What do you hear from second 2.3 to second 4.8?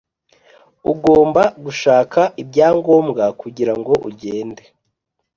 ibyangombwa kugira ngo ugende.